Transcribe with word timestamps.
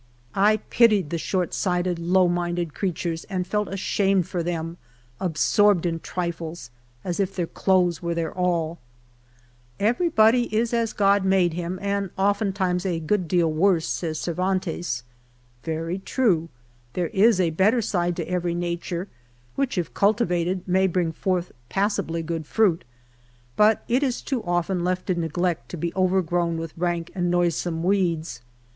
I 0.33 0.57
pitied 0.71 1.11
the 1.11 1.19
short 1.19 1.53
sighted, 1.53 1.99
low 1.99 2.27
minded 2.27 2.73
creatures, 2.73 3.23
and 3.25 3.45
felt 3.45 3.67
ashamed 3.67 4.27
for 4.27 4.41
them— 4.41 4.77
absorbed 5.21 5.85
in 5.85 5.99
triiies— 5.99 6.71
as 7.03 7.19
if 7.19 7.35
their 7.35 7.45
clothes 7.45 8.01
were 8.01 8.15
their 8.15 8.33
all!" 8.33 8.79
Everybody 9.89 10.45
is 10.45 10.73
as 10.73 10.91
God 10.91 11.23
made 11.23 11.53
him, 11.53 11.77
and 11.83 12.09
oftentimes 12.17 12.83
a 12.83 12.99
good 12.99 13.27
deal 13.27 13.53
worse," 13.53 13.85
says 13.87 14.17
Cervantes. 14.17 15.03
Very 15.63 15.99
true; 15.99 16.49
there 16.93 17.09
is 17.09 17.39
a 17.39 17.51
better 17.51 17.79
side 17.79 18.15
to 18.15 18.27
every 18.27 18.55
nature, 18.55 19.07
which 19.55 19.77
if 19.77 19.93
cultivated, 19.93 20.67
may 20.67 20.87
bring 20.87 21.11
forth 21.11 21.51
passably 21.69 22.23
good 22.23 22.47
fruit, 22.47 22.85
but 23.55 23.83
it 23.87 24.01
is 24.01 24.23
too 24.23 24.43
often 24.45 24.83
left 24.83 25.11
in 25.11 25.21
neglect 25.21 25.69
to 25.69 25.77
be 25.77 25.93
overgrown 25.93 26.57
with 26.57 26.75
rank 26.75 27.11
and 27.13 27.29
noisome 27.29 27.83
weeds. 27.83 28.41